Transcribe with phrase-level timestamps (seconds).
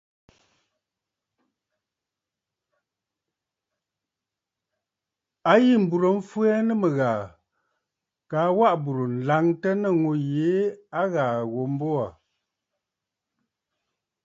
[5.51, 7.21] A yî m̀burə̀ m̀fwɛɛ nɨ mɨ̀ghàà
[8.29, 10.57] kaa waʼà bùrə̀ laŋtə nɨ̂ ŋû yìi
[10.99, 12.09] a ghàà ghu mbo aà.